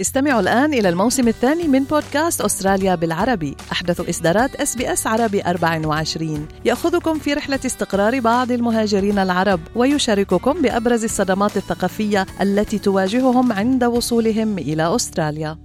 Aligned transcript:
استمعوا 0.00 0.40
الآن 0.40 0.74
إلى 0.74 0.88
الموسم 0.88 1.28
الثاني 1.28 1.68
من 1.68 1.84
بودكاست 1.84 2.40
أستراليا 2.40 2.94
بالعربي. 2.94 3.56
أحدث 3.72 4.08
إصدارات 4.08 4.54
SBS 4.54 5.06
عربي 5.06 5.42
24 5.42 6.48
يأخذكم 6.64 7.18
في 7.18 7.34
رحلة 7.34 7.60
استقرار 7.66 8.20
بعض 8.20 8.52
المهاجرين 8.52 9.18
العرب 9.18 9.60
ويشارككم 9.76 10.62
بأبرز 10.62 11.04
الصدمات 11.04 11.56
الثقافية 11.56 12.26
التي 12.40 12.78
تواجههم 12.78 13.52
عند 13.52 13.84
وصولهم 13.84 14.58
إلى 14.58 14.94
أستراليا. 14.94 15.58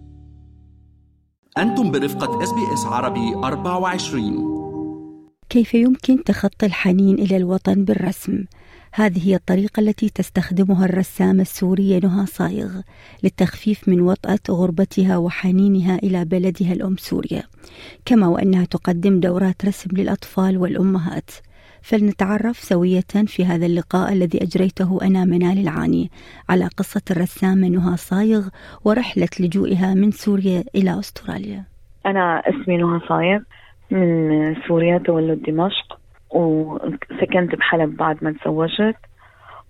أنتم 1.57 1.91
برفقة 1.91 2.43
إس 2.43 2.51
بي 2.51 2.73
إس 2.73 2.85
عربي 2.85 3.35
24 3.35 4.55
كيف 5.49 5.73
يمكن 5.73 6.23
تخطي 6.23 6.65
الحنين 6.65 7.15
إلى 7.15 7.37
الوطن 7.37 7.85
بالرسم؟ 7.85 8.45
هذه 8.97 9.29
هي 9.29 9.35
الطريقة 9.35 9.79
التي 9.79 10.09
تستخدمها 10.09 10.85
الرسامة 10.85 11.41
السورية 11.41 11.99
نهى 11.99 12.25
صايغ 12.25 12.81
للتخفيف 13.23 13.89
من 13.89 14.01
وطأة 14.01 14.39
غربتها 14.49 15.17
وحنينها 15.17 15.95
إلى 15.95 16.25
بلدها 16.25 16.73
الأم 16.73 16.95
سوريا 16.97 17.43
كما 18.05 18.27
وأنها 18.27 18.65
تقدم 18.65 19.19
دورات 19.19 19.65
رسم 19.65 19.89
للأطفال 19.97 20.57
والأمهات. 20.57 21.31
فلنتعرف 21.81 22.57
سوية 22.57 23.25
في 23.25 23.45
هذا 23.45 23.65
اللقاء 23.65 24.13
الذي 24.13 24.43
أجريته 24.43 24.99
أنا 25.01 25.25
منال 25.25 25.57
العاني 25.57 26.11
على 26.49 26.67
قصة 26.77 27.01
الرسامة 27.11 27.67
نهى 27.67 27.97
صايغ 27.97 28.47
ورحلة 28.85 29.29
لجوئها 29.39 29.93
من 29.93 30.11
سوريا 30.11 30.63
إلى 30.75 30.99
أستراليا. 30.99 31.63
أنا 32.05 32.41
اسمي 32.45 32.77
نهى 32.77 32.99
صايغ 33.09 33.39
من 33.91 34.55
سوريا 34.67 34.97
تولد 34.97 35.43
دمشق. 35.43 36.04
وسكنت 36.35 37.55
بحلب 37.55 37.97
بعد 37.97 38.23
ما 38.23 38.31
تزوجت 38.31 38.97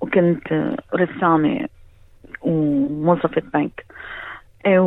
وكنت 0.01 0.75
رسامة 0.95 1.67
وموظفة 2.41 3.41
بنك. 3.53 3.85
إيه، 4.65 4.79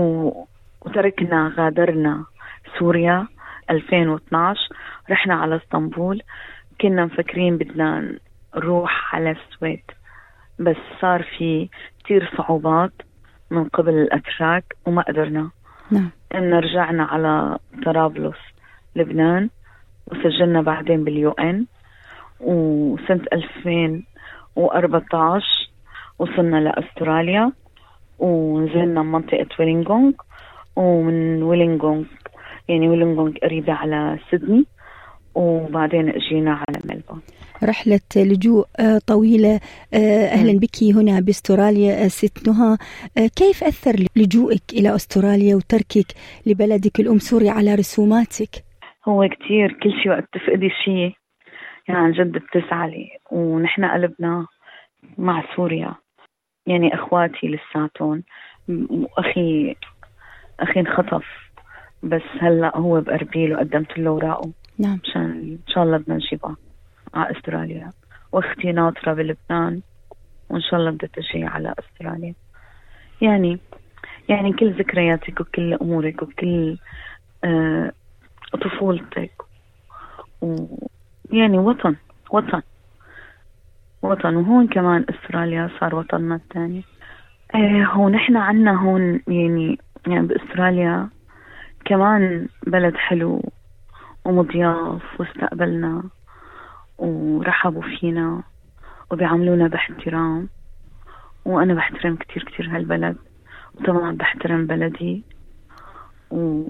وتركنا 0.82 1.54
غادرنا 1.56 2.24
سوريا 2.78 3.26
2012 3.70 4.60
رحنا 5.10 5.34
على 5.34 5.56
اسطنبول. 5.56 6.22
كنا 6.80 7.04
مفكرين 7.04 7.56
بدنا 7.58 8.18
نروح 8.56 9.14
على 9.14 9.30
السويد 9.30 9.82
بس 10.58 10.76
صار 11.00 11.22
في 11.22 11.68
كثير 12.04 12.30
صعوبات 12.36 12.92
من 13.50 13.64
قبل 13.64 13.94
الأتراك 13.94 14.76
وما 14.86 15.02
قدرنا. 15.02 15.50
نعم. 15.90 16.10
إن 16.34 16.54
رجعنا 16.54 17.04
على 17.04 17.58
طرابلس 17.84 18.38
لبنان. 18.96 19.50
وسجلنا 20.12 20.62
بعدين 20.62 21.04
باليو 21.04 21.30
إن 21.30 21.66
وسنة 22.40 23.20
2014 23.32 25.44
وصلنا 26.18 26.56
لأستراليا 26.56 27.52
ونزلنا 28.18 29.02
منطقة 29.02 29.46
ويلينغونغ 29.58 30.12
ومن 30.76 31.42
ويلينغونغ 31.42 32.04
يعني 32.68 32.88
ويلينغونغ 32.88 33.32
قريبة 33.42 33.72
على 33.72 34.18
سيدني 34.30 34.64
وبعدين 35.34 36.08
اجينا 36.08 36.52
على 36.52 36.78
ملبون 36.84 37.20
رحلة 37.64 38.00
لجوء 38.16 38.66
آه، 38.80 39.00
طويلة 39.06 39.60
آه، 39.94 40.26
أهلا 40.26 40.58
بك 40.58 40.82
هنا 40.82 41.20
باستراليا 41.20 42.04
آه، 42.04 42.08
ست 42.08 42.48
نهى. 42.48 42.76
كيف 43.36 43.64
أثر 43.64 44.06
لجوئك 44.16 44.62
إلى 44.72 44.94
أستراليا 44.94 45.56
وتركك 45.56 46.06
لبلدك 46.46 47.00
الأم 47.00 47.18
سوريا 47.18 47.50
على 47.50 47.74
رسوماتك؟ 47.74 48.67
هو 49.08 49.28
كتير 49.28 49.72
كل 49.72 49.92
شيء 50.02 50.10
وقت 50.10 50.24
تفقدي 50.32 50.70
شيء 50.84 51.14
يعني 51.88 52.00
عن 52.00 52.12
جد 52.12 52.32
بتزعلي. 52.32 53.08
ونحن 53.30 53.84
قلبنا 53.84 54.46
مع 55.18 55.44
سوريا. 55.56 55.94
يعني 56.66 56.94
أخواتي 56.94 57.48
لساتهم. 57.48 58.22
واخي 58.68 59.76
أخي 60.60 60.80
انخطف. 60.80 61.26
بس 62.02 62.22
هلأ 62.40 62.76
هو 62.76 63.00
باربيل 63.00 63.54
وقدمت 63.54 63.98
له 63.98 64.10
أوراقه. 64.10 64.52
نعم. 64.78 64.98
مشان 65.04 65.22
إن 65.22 65.72
شاء 65.72 65.84
الله 65.84 65.98
بدنا 65.98 66.14
نجيبها 66.16 66.56
على 67.14 67.38
أستراليا. 67.38 67.92
وأختي 68.32 68.72
ناطرة 68.72 69.12
بلبنان. 69.12 69.80
وإن 70.50 70.60
شاء 70.60 70.80
الله 70.80 70.90
بدها 70.90 71.10
تجي 71.12 71.44
على 71.44 71.74
أستراليا. 71.78 72.34
يعني 73.20 73.58
يعني 74.28 74.52
كل 74.52 74.72
ذكرياتك 74.72 75.40
وكل 75.40 75.74
أمورك 75.74 76.22
وكل 76.22 76.78
آه 77.44 77.92
طفولتك. 78.56 79.30
ويعني 80.40 81.58
وطن 81.58 81.96
وطن. 82.30 82.62
وطن 84.02 84.36
وهون 84.36 84.68
كمان 84.68 85.04
إستراليا 85.10 85.70
صار 85.80 85.94
وطننا 85.94 86.34
الثاني. 86.34 86.84
إيه 87.54 87.84
هو 87.84 88.08
نحن 88.08 88.36
عنا 88.36 88.82
هون 88.82 89.20
يعني 89.28 89.78
يعني 90.06 90.26
بإستراليا 90.26 91.08
كمان 91.84 92.48
بلد 92.66 92.96
حلو 92.96 93.42
ومضياف 94.24 95.20
واستقبلنا 95.20 96.02
ورحبوا 96.98 97.82
فينا 97.82 98.42
وبيعاملونا 99.10 99.68
باحترام. 99.68 100.48
وأنا 101.44 101.74
بحترم 101.74 102.16
كتير 102.16 102.44
كتير 102.44 102.76
هالبلد. 102.76 103.16
وطبعا 103.74 104.16
بحترم 104.16 104.66
بلدي. 104.66 105.22
و... 106.30 106.62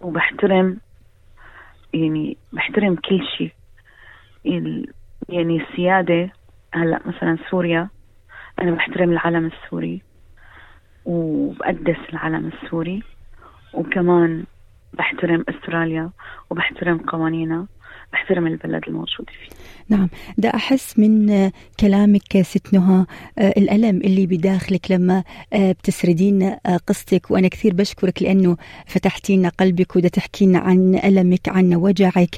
وبحترم 0.00 0.78
يعني 1.94 2.36
بحترم 2.52 2.94
كل 2.94 3.20
شيء. 3.38 3.52
يعني 5.28 5.62
السيادة 5.62 6.32
هلأ 6.74 7.00
مثلا 7.06 7.38
سوريا 7.50 7.88
أنا 8.60 8.70
بحترم 8.70 9.10
العلم 9.12 9.46
السوري 9.46 10.02
وبقدس 11.04 11.98
العلم 12.12 12.50
السوري 12.54 13.02
وكمان 13.74 14.44
بحترم 14.92 15.44
أستراليا 15.48 16.10
وبحترم 16.50 16.98
قوانينها. 16.98 17.66
بحترم 18.12 18.46
البلد 18.46 18.82
الموجود 18.88 19.30
فيه. 19.30 19.56
نعم. 19.88 20.08
ده 20.38 20.48
أحس 20.48 20.98
من 20.98 21.50
كلامك 21.80 22.42
ست 22.42 22.74
نهى 22.74 23.06
آه، 23.38 23.48
الألم 23.56 23.96
اللي 23.96 24.26
بداخلك 24.26 24.90
لما 24.90 25.24
آه، 25.52 25.72
بتسردين 25.72 26.42
آه، 26.42 26.76
قصتك. 26.86 27.30
وأنا 27.30 27.48
كثير 27.48 27.74
بشكرك 27.74 28.22
لأنه 28.22 28.56
فتحتي 28.86 29.36
لنا 29.36 29.48
قلبك 29.48 29.96
وده 29.96 30.08
تحكي 30.08 30.46
لنا 30.46 30.58
عن 30.58 31.00
ألمك 31.04 31.48
عن 31.48 31.74
وجعك. 31.74 32.36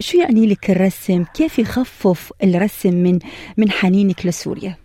شو 0.00 0.18
يعني 0.18 0.46
لك 0.46 0.70
الرسم؟ 0.70 1.24
كيف 1.24 1.58
يخفف 1.58 2.32
الرسم 2.44 2.94
من 2.94 3.18
من 3.56 3.70
حنينك 3.70 4.26
لسوريا؟ 4.26 4.76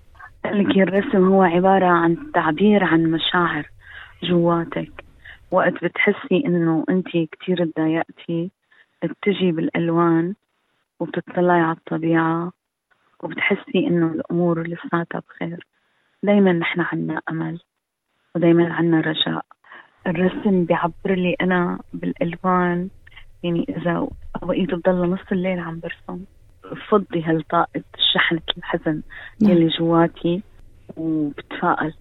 لك 0.45 0.77
الرسم 0.77 1.27
هو 1.27 1.41
عبارة 1.41 1.85
عن 1.85 2.17
تعبير 2.33 2.83
عن 2.83 3.03
مشاعر 3.03 3.69
جواتك. 4.23 4.91
وقت 5.51 5.73
بتحسي 5.83 6.43
إنه 6.45 6.85
انت 6.89 7.07
كثير 7.07 7.65
تضايقتي 7.65 8.51
بتجي 9.07 9.51
بالألوان 9.51 10.35
وبتطلعي 10.99 11.61
على 11.61 11.77
الطبيعة 11.77 12.51
وبتحسي 13.23 13.87
إنه 13.87 14.07
الأمور 14.07 14.67
لساتها 14.67 15.21
بخير. 15.29 15.67
دايما 16.23 16.53
نحن 16.53 16.81
عنا 16.81 17.21
أمل 17.29 17.59
ودايما 18.35 18.73
عنا 18.73 19.01
رجاء. 19.01 19.45
الرسم 20.07 20.65
بيعبر 20.65 20.93
لي 21.05 21.35
أنا 21.41 21.79
بالألوان 21.93 22.89
يعني 23.43 23.65
إذا 23.69 24.07
اوقات 24.43 24.73
بضل 24.73 25.09
نص 25.09 25.31
الليل 25.31 25.59
عم 25.59 25.79
برسم 25.79 26.23
بفضي 26.63 27.23
هالطاقة 27.23 27.83
شحنة 28.13 28.41
الحزن 28.57 29.01
نعم. 29.41 29.51
يلي 29.51 29.67
جواتي 29.67 30.41
وبتفائل. 30.97 31.93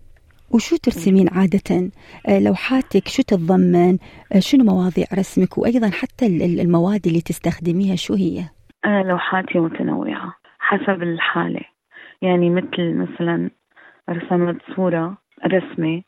وشو 0.55 0.77
ترسمين 0.77 1.29
عادة؟ 1.33 1.91
آه، 2.29 2.41
لوحاتك 2.41 3.09
شو 3.09 3.23
تتضمن؟ 3.23 3.99
آه، 4.33 4.39
شنو 4.39 4.65
مواضيع 4.65 5.07
رسمك؟ 5.19 5.59
وأيضا 5.59 5.91
حتى 5.91 6.27
المواد 6.63 7.07
اللي 7.07 7.21
تستخدميها 7.21 7.97
شو 7.97 8.15
هي؟ 8.15 8.45
أنا 8.85 9.03
لوحاتي 9.03 9.59
متنوعة 9.59 10.35
حسب 10.59 11.03
الحالة. 11.03 11.61
يعني 12.23 12.51
مثل 12.51 12.95
مثلا 12.95 13.51
رسمت 14.11 14.57
صورة 14.77 15.17
رسمة 15.47 16.03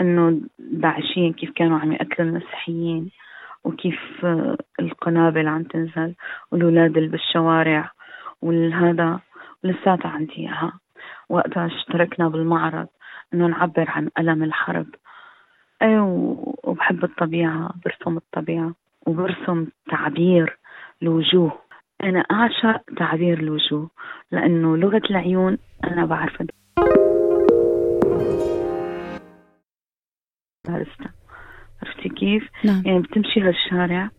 إنه 0.00 0.40
داعشين 0.58 1.32
كيف 1.32 1.50
كانوا 1.50 1.78
عم 1.78 1.92
يقتلوا 1.92 2.28
المسيحيين 2.28 3.10
وكيف 3.64 4.24
آه، 4.24 4.56
القنابل 4.80 5.48
عم 5.48 5.62
تنزل 5.62 6.14
والولاد 6.52 6.96
اللي 6.96 7.08
بالشوارع 7.08 7.90
والهذا 8.42 9.20
لساتها 9.64 10.08
عندي 10.08 10.36
إياها. 10.36 10.72
وقتها 11.28 11.66
اشتركنا 11.66 12.28
بالمعرض 12.28 12.86
إنه 13.34 13.46
نعبر 13.46 13.90
عن 13.90 14.10
ألم 14.18 14.42
الحرب. 14.42 14.86
اي 15.82 15.98
وبحب 16.64 17.04
الطبيعة 17.04 17.70
برسم 17.84 18.16
الطبيعة 18.16 18.74
وبرسم 19.06 19.66
تعبير 19.90 20.58
الوجوه 21.02 21.58
أنا 22.02 22.20
أعشق 22.20 22.80
تعبير 22.96 23.38
الوجوه 23.38 23.90
لأنه 24.32 24.76
لغة 24.76 25.02
العيون 25.10 25.58
أنا 25.84 26.04
بعرفها. 26.04 26.46
عرفتي 31.82 32.08
كيف؟ 32.08 32.48
نعم. 32.64 32.82
يعني 32.86 32.98
بتمشي 32.98 33.40
هالشارع 33.40 34.10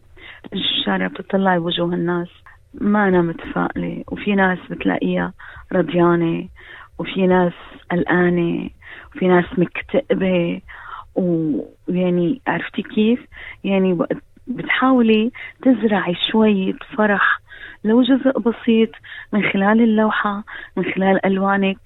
الشارع 0.53 1.07
بتطلعي 1.07 1.57
وجوه 1.57 1.93
الناس. 1.93 2.29
ما 2.73 3.07
أنا 3.07 3.21
متفائلة 3.21 4.03
وفي 4.07 4.35
ناس 4.35 4.59
بتلاقيها 4.69 5.33
رضيانة 5.73 6.49
وفي 6.99 7.27
ناس 7.27 7.53
قلقانة. 7.91 8.69
وفي 9.15 9.27
ناس 9.27 9.45
مكتئبة 9.57 10.61
ويعني 11.15 12.41
عرفتي 12.47 12.81
كيف؟ 12.81 13.19
يعني 13.63 13.93
وقت 13.93 14.17
بتحاولي 14.47 15.31
تزرعي 15.61 16.15
شوية 16.31 16.73
فرح 16.97 17.39
لو 17.83 18.01
جزء 18.01 18.39
بسيط 18.39 18.89
من 19.33 19.43
خلال 19.43 19.81
اللوحة 19.81 20.43
من 20.77 20.83
خلال 20.93 21.25
ألوانك. 21.25 21.77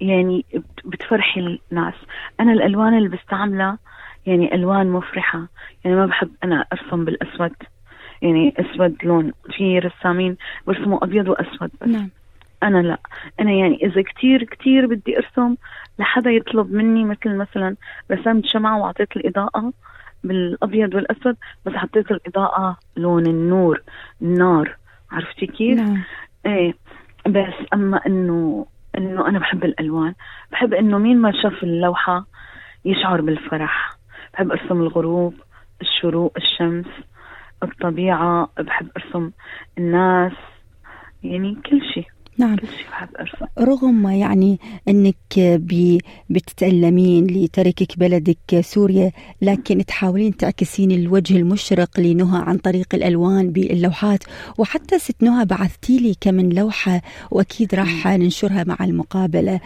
يعني 0.00 0.44
بتفرحي 0.84 1.58
الناس. 1.72 1.94
أنا 2.40 2.52
الألوان 2.52 2.98
اللي 2.98 3.08
بستعملها 3.08 3.78
يعني 4.26 4.54
ألوان 4.54 4.90
مفرحة. 4.90 5.48
يعني 5.84 5.96
ما 5.96 6.06
بحب 6.06 6.30
أنا 6.44 6.66
أرسم 6.72 7.04
بالأسود. 7.04 7.52
يعني 8.22 8.54
أسود 8.58 8.96
لون 9.04 9.32
في 9.56 9.78
رسامين 9.78 10.36
برسموا 10.66 11.04
أبيض 11.04 11.28
وأسود 11.28 11.70
بس. 11.80 11.88
نعم. 11.88 12.10
أنا 12.64 12.78
لا. 12.78 12.98
أنا 13.40 13.52
يعني 13.52 13.86
إذا 13.86 14.02
كتير 14.02 14.44
كتير 14.44 14.86
بدي 14.86 15.18
أرسم 15.18 15.56
لحدا 15.98 16.30
يطلب 16.30 16.72
مني 16.72 17.04
مثل 17.04 17.36
مثلا 17.36 17.76
رسمت 18.10 18.46
شمعة 18.46 18.78
وأعطيت 18.78 19.16
الإضاءة 19.16 19.72
بالأبيض 20.24 20.94
والأسود 20.94 21.36
بس 21.66 21.72
حطيت 21.72 22.10
الإضاءة 22.10 22.76
لون 22.96 23.26
النور 23.26 23.82
النار 24.22 24.76
عرفتي 25.12 25.46
كيف؟ 25.46 25.80
نعم. 25.80 26.02
إيه. 26.46 26.74
بس 27.26 27.54
أما 27.74 28.00
انه 28.06 28.66
إنه 28.98 29.28
أنا 29.28 29.38
بحب 29.38 29.64
الألوان. 29.64 30.14
بحب 30.52 30.74
إنه 30.74 30.98
مين 30.98 31.20
ما 31.20 31.32
شاف 31.42 31.62
اللوحة 31.62 32.26
يشعر 32.84 33.20
بالفرح. 33.20 33.90
بحب 34.34 34.50
أرسم 34.50 34.80
الغروب 34.80 35.34
الشروق 35.80 36.32
الشمس 36.36 36.86
الطبيعة. 37.62 38.48
بحب 38.58 38.88
أرسم 38.96 39.30
الناس. 39.78 40.32
يعني 41.22 41.54
كل 41.54 41.80
شيء 41.94 42.13
نعم. 42.38 42.56
رغم 43.58 44.08
يعني 44.08 44.58
إنك 44.88 45.60
بتتألمين 46.30 47.26
لتركك 47.26 47.98
بلدك 47.98 48.60
سوريا 48.60 49.12
لكن 49.42 49.84
تحاولين 49.84 50.36
تعكسين 50.36 50.90
الوجه 50.90 51.36
المشرق 51.36 52.00
لنهى 52.00 52.42
عن 52.42 52.58
طريق 52.58 52.94
الألوان 52.94 53.50
باللوحات 53.50 54.24
وحتى 54.58 54.98
ست 54.98 55.22
نهى 55.22 55.44
بعثتي 55.44 55.98
لي 55.98 56.14
كم 56.20 56.40
لوحة 56.40 57.02
وأكيد 57.30 57.74
راح 57.74 58.06
ننشرها 58.06 58.64
مع 58.64 58.76
المقابلة. 58.80 59.60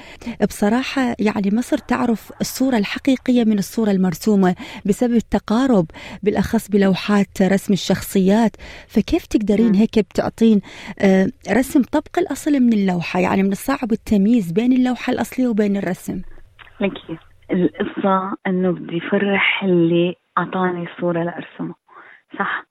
بصراحة 0.48 1.16
يعني 1.18 1.50
مصر 1.52 1.78
تعرف 1.78 2.32
الصورة 2.40 2.76
الحقيقية 2.76 3.44
من 3.44 3.58
الصورة 3.58 3.90
المرسومة 3.90 4.54
بسبب 4.84 5.14
التقارب 5.14 5.86
بالأخص 6.22 6.68
بلوحات 6.68 7.42
رسم 7.42 7.72
الشخصيات 7.72 8.56
فكيف 8.88 9.26
تقدرين 9.26 9.74
هيك 9.74 9.98
بتعطين 9.98 10.60
آه، 10.98 11.30
رسم 11.50 11.82
طبق 11.82 12.18
الأصل 12.18 12.57
من 12.62 12.72
اللوحة 12.72 13.20
يعني 13.20 13.42
من 13.42 13.52
الصعب 13.52 13.92
التمييز 13.92 14.52
بين 14.52 14.72
اللوحة 14.72 15.12
الأصلية 15.12 15.48
وبين 15.48 15.76
الرسم. 15.76 16.22
لكي 16.80 17.18
القصة 17.52 18.36
أنه 18.46 18.70
بدي 18.72 19.00
فرح 19.00 19.64
اللي 19.64 20.14
أعطاني 20.38 20.82
الصورة 20.90 21.22
لأرسمه. 21.22 21.74
صح. 22.38 22.64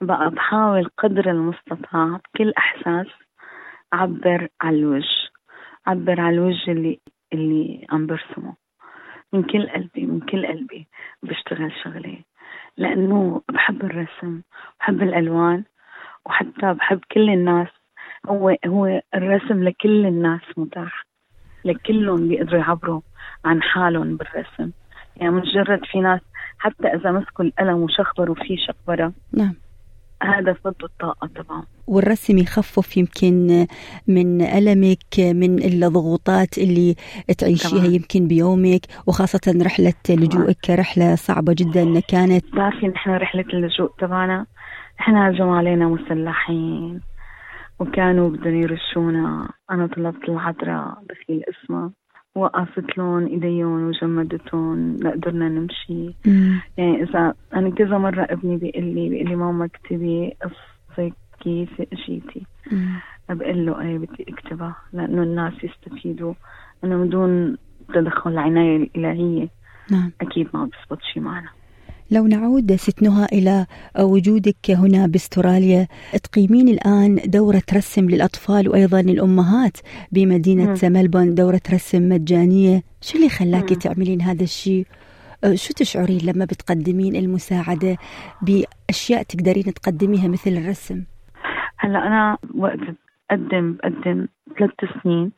بقى 0.00 0.30
بحاول 0.30 0.90
قدر 0.98 1.30
المستطاع 1.30 2.20
بكل 2.34 2.52
إحساس 2.58 3.06
أعبر 3.94 4.48
على 4.60 4.76
الوجه. 4.76 5.30
أعبر 5.88 6.20
على 6.20 6.34
الوجه 6.36 6.70
اللي 6.70 7.00
اللي 7.32 7.86
عم 7.90 8.06
برسمه. 8.06 8.54
من 9.32 9.42
كل 9.42 9.68
قلبي 9.68 10.06
من 10.06 10.20
كل 10.20 10.46
قلبي 10.46 10.86
بشتغل 11.22 11.72
شغلي 11.84 12.24
لأنه 12.76 13.42
بحب 13.48 13.84
الرسم 13.84 14.40
بحب 14.80 15.02
الألوان 15.02 15.64
وحتى 16.26 16.74
بحب 16.74 17.00
كل 17.12 17.30
الناس 17.30 17.68
هو 18.28 18.56
هو 18.66 19.00
الرسم 19.14 19.64
لكل 19.64 20.06
الناس 20.06 20.40
متاح. 20.56 21.06
لكلهم 21.64 22.28
بيقدروا 22.28 22.60
يعبروا 22.60 23.00
عن 23.44 23.62
حالهم 23.62 24.16
بالرسم. 24.16 24.70
يعني 25.16 25.32
مجرد 25.32 25.80
في 25.92 26.00
ناس 26.00 26.20
حتى 26.58 26.88
إذا 26.88 27.10
مسكوا 27.10 27.44
القلم 27.44 27.76
وشخبروا 27.76 28.34
فيه 28.34 28.56
شخبرة. 28.56 29.12
نعم. 29.32 29.54
هذا 30.22 30.52
فض 30.52 30.74
الطاقة 30.82 31.28
طبعا. 31.36 31.62
والرسم 31.86 32.38
يخفف 32.38 32.96
يمكن 32.96 33.66
من 34.08 34.42
ألمك 34.42 35.18
من 35.18 35.62
الضغوطات 35.64 36.58
اللي 36.58 36.94
تعيشيها 37.38 37.80
طبعا. 37.80 37.86
يمكن 37.86 38.28
بيومك 38.28 38.86
وخاصة 39.06 39.62
رحلة 39.62 39.94
لجوءك 40.08 40.70
رحلة 40.70 41.14
صعبة 41.14 41.54
جدا 41.58 42.00
كانت. 42.00 42.44
بتعرفي 42.52 42.88
نحن 42.88 43.10
رحلة 43.10 43.44
اللجوء 43.54 43.90
تبعنا. 43.98 44.46
إحنا 45.00 45.30
هجموا 45.30 45.56
علينا 45.56 45.88
مسلحين. 45.88 47.00
وكانوا 47.80 48.28
بدهم 48.30 48.54
يرشونا. 48.54 49.48
أنا 49.70 49.86
طلبت 49.86 50.28
العذراء 50.28 51.02
دخيل 51.10 51.42
اسمها. 51.48 51.90
وقفت 52.34 52.98
لهم 52.98 53.26
ايديهم 53.26 53.88
وجمدتهم 53.88 54.96
لقدرنا 54.96 55.48
نمشي. 55.48 56.14
مم. 56.26 56.60
يعني 56.76 57.02
إذا 57.02 57.34
أنا 57.54 57.70
كذا 57.70 57.98
مرة 57.98 58.26
ابني 58.30 58.56
بيقول 58.56 58.84
لي 58.84 59.08
بيقول 59.08 59.28
لي 59.28 59.36
ماما 59.36 59.64
اكتبي 59.64 60.36
قصتك 60.42 61.14
كيف 61.40 61.80
اجيتي 61.92 62.46
بقول 63.28 63.66
له 63.66 63.80
إيه 63.80 63.98
بدي 63.98 64.26
أكتبها. 64.28 64.76
لأنه 64.92 65.22
الناس 65.22 65.52
يستفيدوا. 65.64 66.34
انه 66.84 66.96
من 66.96 67.08
دون 67.08 67.56
تدخل 67.94 68.30
العناية 68.30 68.76
الإلهية. 68.76 69.48
نعم. 69.90 70.12
أكيد 70.20 70.48
ما 70.54 70.64
بيزبط 70.64 71.02
شيء 71.02 71.22
معنا. 71.22 71.48
لو 72.12 72.26
نعود 72.26 72.72
ست 72.72 73.02
نهى 73.02 73.26
إلى 73.32 73.66
وجودك 74.00 74.70
هنا 74.70 75.06
باستراليا 75.06 75.86
تقيمين 76.22 76.68
الآن 76.68 77.18
دورة 77.24 77.62
رسم 77.74 78.10
للأطفال 78.10 78.68
وأيضا 78.68 79.00
الأمهات 79.00 79.76
بمدينة 80.12 80.74
م. 80.82 80.92
ملبون 80.92 81.34
دورة 81.34 81.60
رسم 81.72 82.08
مجانية. 82.08 82.82
شو 83.00 83.18
اللي 83.18 83.28
خلاكي 83.28 83.74
تعملين 83.74 84.22
هذا 84.22 84.42
الشيء؟ 84.42 84.86
أه، 85.44 85.54
شو 85.54 85.74
تشعرين 85.74 86.20
لما 86.24 86.44
بتقدمين 86.44 87.16
المساعدة 87.16 87.96
بأشياء 88.42 89.22
تقدرين 89.22 89.74
تقدميها 89.74 90.28
مثل 90.28 90.50
الرسم؟ 90.50 91.04
هلا 91.78 92.06
أنا 92.06 92.38
وقت 92.54 92.78
بقدم 93.30 93.72
بقدم 93.72 94.28
ثلاث 94.58 95.02
سنين 95.02 95.32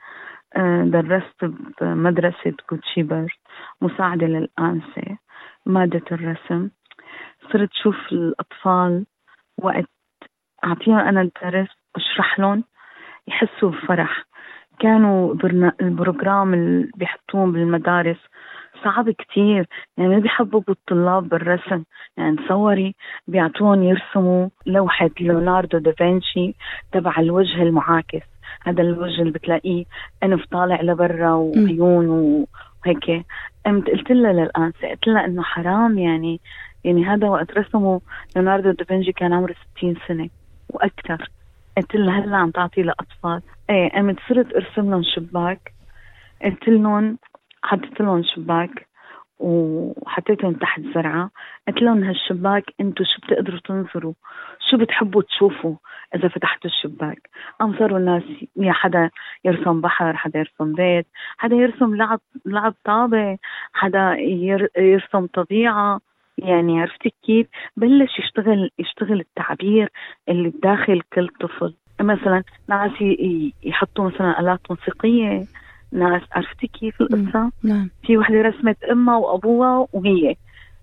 أه، 0.56 0.84
درست 0.84 1.54
بمدرسة 1.80 2.54
كوتشيبر 2.68 3.38
مساعدة 3.82 4.26
للأنسة 4.26 5.18
مادة 5.66 6.02
الرسم. 6.12 6.70
صرت 7.52 7.68
شوف 7.72 7.96
الأطفال 8.12 9.06
وقت 9.58 9.88
أعطيهم 10.64 10.98
أنا 10.98 11.20
الدرس 11.20 11.68
أشرح 11.96 12.40
لهم 12.40 12.64
يحسوا 13.28 13.70
بفرح. 13.70 14.24
كانوا 14.78 15.34
ال 15.80 15.89
program 15.89 16.54
اللي 16.54 16.90
بيحطوهم 16.96 17.52
بالمدارس 17.52 18.16
صعب 18.84 19.10
كتير. 19.10 19.66
يعني 19.96 20.14
ما 20.14 20.18
بيحببوا 20.18 20.62
الطلاب 20.74 21.28
بالرسم. 21.28 21.84
يعني 22.16 22.36
تصوري 22.36 22.94
بيعطوهم 23.26 23.82
يرسموا 23.82 24.48
لوحة 24.66 25.10
ليوناردو 25.20 25.78
دافنشي 25.78 26.54
تبع 26.92 27.14
الوجه 27.18 27.62
المعاكس. 27.62 28.26
هذا 28.62 28.82
الوجه 28.82 29.20
اللي 29.20 29.32
بتلاقيه 29.32 29.84
أنف 30.22 30.46
طالع 30.46 30.80
لبرا 30.82 31.32
وعيون 31.32 32.08
وهيك. 32.08 33.26
قمت 33.66 33.90
قلت 33.90 34.10
لها 34.10 34.32
للانسه 34.32 34.88
قلت 34.88 35.06
لها 35.06 35.24
إنه 35.24 35.42
حرام 35.42 35.98
يعني 35.98 36.40
يعني 36.84 37.04
هذا 37.04 37.28
وقت 37.28 37.58
رسموا 37.58 38.00
ليوناردو 38.36 38.70
دافنشي 38.70 39.12
كان 39.12 39.32
عمره 39.32 39.54
60 39.76 39.96
سنة 40.08 40.28
وأكثر. 40.68 41.30
قلت 41.76 41.94
لها 41.94 42.20
هلا 42.20 42.36
عم 42.36 42.50
تعطي 42.50 42.82
لأطفال؟ 42.82 43.42
إيه 43.70 43.88
قمت 43.92 44.16
صرت 44.28 44.54
أرسم 44.54 44.90
لهم 44.90 45.02
شباك. 45.02 45.72
قلت 46.44 46.68
لهم 46.68 47.18
حطيت 47.62 48.00
لهم 48.00 48.22
شباك 48.34 48.88
وحطيتهم 49.38 50.52
تحت 50.52 50.80
زرعة. 50.94 51.30
قلت 51.68 51.82
لهم 51.82 52.04
هالشباك 52.04 52.64
أنتم 52.80 53.04
شو 53.04 53.26
بتقدروا 53.26 53.60
تنظروا؟ 53.64 54.14
شو 54.70 54.76
بتحبوا 54.76 55.22
تشوفوا؟ 55.22 55.76
إذا 56.14 56.28
فتحتوا 56.28 56.70
الشباك. 56.70 57.30
قام 57.60 57.78
صاروا 57.78 57.98
الناس 57.98 58.22
يا 58.56 58.72
حدا 58.72 59.10
يرسم 59.44 59.80
بحر 59.80 60.16
حدا 60.16 60.38
يرسم 60.38 60.72
بيت 60.72 61.06
حدا 61.38 61.56
يرسم 61.56 61.94
لعب 61.96 62.20
لعب 62.46 62.74
طابة 62.84 63.38
حدا 63.72 64.16
يرسم 64.76 65.26
طبيعة. 65.26 66.00
يعني 66.38 66.80
عرفتي 66.80 67.14
كيف؟ 67.22 67.46
بلش 67.76 68.18
يشتغل 68.18 68.70
يشتغل 68.78 69.20
التعبير 69.20 69.88
اللي 70.28 70.48
بداخل 70.48 71.00
كل 71.12 71.28
طفل. 71.40 71.74
مثلا 72.00 72.42
ناس 72.68 72.90
يحطوا 73.64 74.10
مثلا 74.10 74.40
آلات 74.40 74.60
موسيقية. 74.70 75.44
ناس 75.92 76.22
عرفتي 76.32 76.66
كيف 76.66 77.00
القصة؟ 77.00 77.52
نعم. 77.64 77.90
في 78.02 78.18
وحدة 78.18 78.42
رسمت 78.42 78.84
أمها 78.84 79.16
وأبوها 79.16 79.86
وهي 79.92 80.34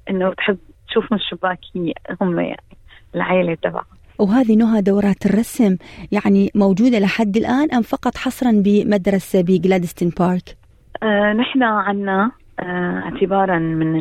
إنه 0.09 0.29
بتحب 0.29 0.57
تشوف 0.87 1.11
من 1.11 1.17
الشباك 1.17 1.59
هي 1.75 1.93
هم 2.21 2.39
يعني 2.39 2.61
العائلة 3.15 3.55
تبعها 3.55 3.98
وهذه 4.19 4.55
نهى 4.55 4.81
دورات 4.81 5.25
الرسم 5.25 5.77
يعني 6.11 6.49
موجودة 6.55 6.99
لحد 6.99 7.37
الآن 7.37 7.71
أم 7.71 7.81
فقط 7.81 8.17
حصرا 8.17 8.51
بمدرسة 8.51 9.41
بجلادستين 9.41 10.11
بارك؟ 10.19 10.57
آه 11.03 11.33
نحن 11.33 11.63
عنا 11.63 12.31
آه 12.59 12.99
اعتبارا 13.05 13.59
من 13.59 13.95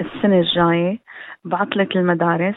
السنة 0.00 0.40
الجاية 0.40 0.98
بعطلة 1.44 1.88
المدارس 1.96 2.56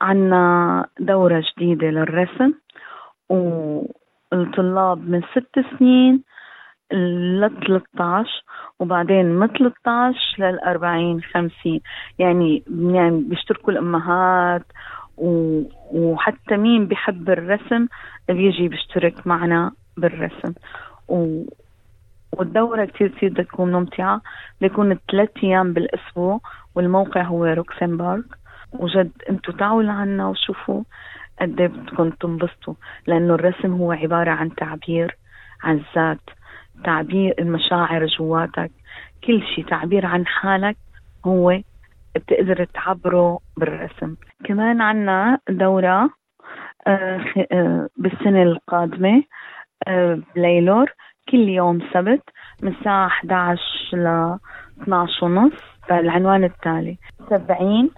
عنا 0.00 0.86
دورة 1.00 1.42
جديدة 1.56 1.86
للرسم 1.86 2.52
والطلاب 3.30 5.08
من 5.08 5.22
ست 5.22 5.78
سنين 5.78 6.22
ل 6.92 7.50
13 7.66 8.44
وبعدين 8.80 9.26
من 9.26 9.46
13 9.46 10.14
لل 10.38 10.60
40 10.60 11.20
50 11.22 11.80
يعني 12.18 12.62
يعني 12.68 13.20
بيشتركوا 13.20 13.72
الأمهات. 13.72 14.62
وحتى 15.20 16.56
مين 16.56 16.86
بحب 16.86 17.30
الرسم 17.30 17.86
بيجي 18.28 18.68
بيشترك 18.68 19.26
معنا 19.26 19.72
بالرسم. 19.96 20.54
و... 21.08 21.42
والدورة 22.32 22.84
كتير 22.84 23.08
كتير 23.08 23.42
تكون 23.42 23.72
ممتعة. 23.72 24.20
بيكون 24.60 24.98
ثلاث 25.10 25.30
أيام 25.42 25.72
بالأسبوع 25.72 26.40
والموقع 26.74 27.22
هو 27.22 27.44
روكسمبورغ. 27.44 28.22
وجد 28.72 29.10
أنتوا 29.30 29.54
تعوا 29.54 29.82
لعنا 29.82 30.28
وشوفوا 30.28 30.82
قد 31.40 31.60
إيه 31.60 31.66
بدكم 31.66 32.10
تنبسطوا 32.10 32.74
لأنه 33.06 33.34
الرسم 33.34 33.72
هو 33.72 33.92
عبارة 33.92 34.30
عن 34.30 34.54
تعبير 34.54 35.16
عن 35.62 35.74
الذات 35.74 36.20
تعبير 36.84 37.34
المشاعر 37.38 38.06
جواتك. 38.06 38.70
كل 39.24 39.42
شيء 39.54 39.64
تعبير 39.66 40.06
عن 40.06 40.26
حالك 40.26 40.76
هو 41.26 41.60
بتقدر 42.18 42.64
تعبره 42.64 43.38
بالرسم. 43.56 44.16
كمان 44.44 44.80
عنا 44.80 45.38
دورة 45.48 46.10
آه، 46.86 47.20
آه، 47.52 47.88
بالسنة 47.96 48.42
القادمة 48.42 49.22
آه، 49.88 50.18
بليلور 50.36 50.92
كل 51.28 51.48
يوم 51.48 51.80
سبت 51.94 52.22
من 52.62 52.72
الساعة 52.72 53.06
11 53.06 53.60
ل 53.92 54.38
12 54.82 55.24
ونص 55.24 55.52
العنوان 55.90 56.44
التالي. 56.44 56.98
70 57.30 57.90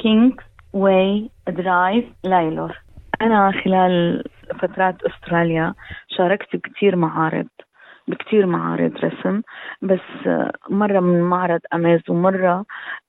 Kingsway 0.00 0.40
Drive 0.72 2.04
لايلور 2.24 2.78
أنا 3.22 3.52
خلال 3.64 4.24
فترات 4.60 4.96
أستراليا 5.02 5.74
شاركت 6.08 6.56
بكثير 6.56 6.96
معارض 6.96 7.48
بكثير 8.08 8.46
معارض 8.46 8.92
رسم 9.04 9.42
بس 9.82 10.28
مرة 10.70 11.00
من 11.00 11.20
معرض 11.22 11.60
أميز 11.74 12.00
ومرة 12.08 12.64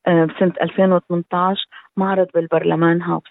بسنة 0.10 0.54
2018 0.62 1.68
معرض 1.98 2.28
بال 2.34 2.45
Parliament 2.45 3.02
House 3.02 3.24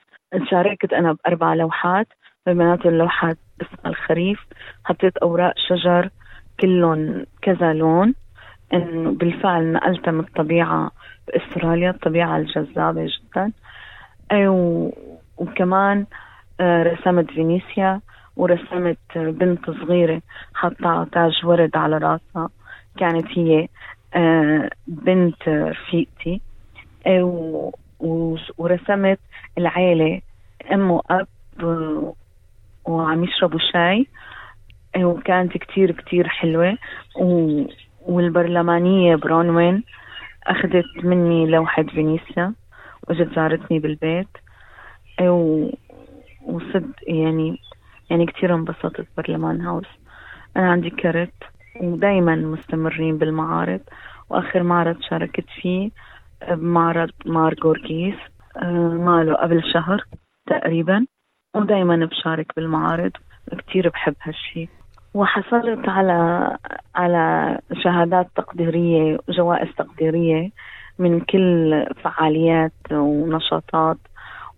شاركت 0.50 0.92
أنا 0.92 1.12
بأربع 1.12 1.54
لوحات 1.54 2.06
بيناتهم 2.46 2.92
اللوحات 2.92 3.38
اسمها 3.62 3.90
الخريف. 3.92 4.40
حطيت 4.84 5.16
أوراق 5.16 5.54
شجر 5.68 6.10
كلهم 6.60 7.26
كذا 7.42 7.72
لون 7.72 8.14
انه 8.74 9.10
بالفعل 9.10 9.72
نقلتها 9.72 10.10
من 10.10 10.20
الطبيعة 10.20 10.90
بأستراليا 11.28 11.90
الطبيعة 11.90 12.36
الجذابة 12.36 13.06
جدا. 13.06 13.52
وكمان 15.36 16.06
آه، 16.60 16.82
رسمت 16.82 17.30
فينيسيا 17.30 18.00
ورسمت 18.36 18.98
بنت 19.16 19.70
صغيرة 19.70 20.22
حاطة 20.54 21.04
تاج 21.12 21.40
ورد 21.44 21.76
على 21.76 21.98
راسها. 21.98 22.48
كانت 22.98 23.26
هي 23.38 23.68
آه، 24.14 24.70
بنت 24.86 25.48
رفيقتي. 25.48 26.40
ورسمت 28.58 29.18
العيلة 29.58 30.20
أم 30.72 30.90
وأب 30.90 31.26
وعم 32.84 33.24
يشربوا 33.24 33.58
شاي 33.72 34.06
وكانت 34.96 35.52
كتير 35.52 35.92
كتير 35.92 36.28
حلوة. 36.28 36.78
والبرلمانية 38.06 39.16
برونوين 39.16 39.84
أخذت 40.46 41.04
مني 41.04 41.46
لوحة 41.46 41.82
فينيسيا 41.82 42.54
وإجت 43.08 43.34
زارتني 43.34 43.78
بالبيت. 43.78 44.28
وصد 46.46 46.92
يعني 47.06 47.58
يعني 48.10 48.26
كثير 48.26 48.54
انبسطت 48.54 49.06
برلمان 49.16 49.60
هاوس. 49.60 49.86
أنا 50.56 50.70
عندي 50.70 50.90
كرت 50.90 51.34
ودايما 51.80 52.36
مستمرين 52.36 53.18
بالمعارض. 53.18 53.80
وآخر 54.30 54.62
معرض 54.62 55.00
شاركت 55.00 55.44
فيه 55.60 55.90
بمعرض 56.50 57.10
مار 57.26 57.54
جورجيس 57.54 58.14
آه، 58.56 58.88
ماله 58.88 59.34
قبل 59.34 59.62
شهر 59.72 60.04
تقريبا. 60.46 61.06
ودايما 61.56 62.06
بشارك 62.06 62.46
بالمعارض 62.56 63.12
كثير 63.68 63.88
بحب 63.88 64.14
هالشي. 64.22 64.68
وحصلت 65.14 65.88
على 65.88 66.56
على 66.94 67.58
شهادات 67.84 68.26
تقديرية 68.36 69.18
وجوائز 69.28 69.68
تقديرية 69.78 70.50
من 70.98 71.20
كل 71.20 71.84
فعاليات 72.02 72.72
ونشاطات 72.92 73.98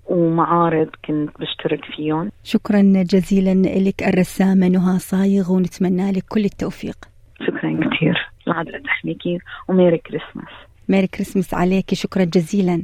ومعارض 0.06 0.88
كنت 1.04 1.30
بشترك 1.40 1.84
فيهم. 1.84 2.30
شكرا 2.42 2.80
جزيلا 2.82 3.54
لك 3.88 4.02
الرسامة 4.02 4.68
نهى 4.68 4.98
صايغ 4.98 5.52
ونتمنى 5.52 6.12
لك 6.12 6.24
كل 6.28 6.44
التوفيق. 6.44 6.96
شكرا 7.40 7.80
كثير 7.80 8.30
العذراء 8.46 8.82
تحميكي 8.82 9.38
و 9.68 9.73
Merry 9.73 9.98
Christmas. 9.98 10.69
Merry 10.90 11.06
Christmas 11.06 11.54
عليك 11.54 11.94
شكرا 11.94 12.24
جزيلا 12.24 12.82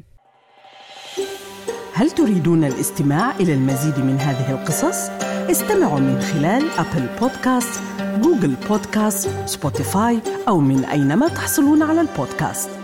هل 1.94 2.10
تريدون 2.10 2.64
الاستماع 2.64 3.36
إلى 3.36 3.54
المزيد 3.54 3.98
من 3.98 4.18
هذه 4.18 4.50
القصص؟ 4.50 5.10
استمعوا 5.50 6.00
من 6.00 6.20
خلال 6.20 6.70
Apple 6.78 7.06
Podcasts، 7.20 7.80
Google 8.22 8.54
Podcasts، 8.68 9.28
Spotify 9.46 10.18
أو 10.48 10.60
من 10.60 10.84
أينما 10.84 11.28
تحصلون 11.28 11.82
على 11.82 12.00
البودكاست 12.00 12.75